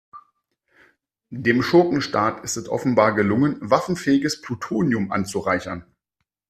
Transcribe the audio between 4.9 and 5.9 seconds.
anzureichern.